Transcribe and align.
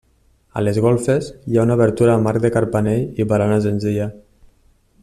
A 0.59 0.61
les 0.67 0.79
golfes 0.85 1.27
hi 1.51 1.59
ha 1.59 1.65
una 1.69 1.75
obertura 1.81 2.15
amb 2.15 2.31
arc 2.33 2.43
de 2.47 2.53
carpanell 2.57 3.23
i 3.25 3.31
barana 3.35 3.61
senzilla. 3.69 4.11